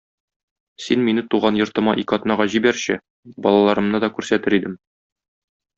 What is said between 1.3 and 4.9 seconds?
туган йортыма ике атнага җибәрче, балаларымны да күрсәтер идем.